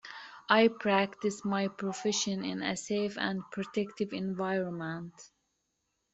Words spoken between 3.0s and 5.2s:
and protective environment".